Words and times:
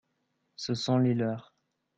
ce 0.55 0.73
sont 0.73 0.97
les 0.97 1.13
leurs. 1.13 1.53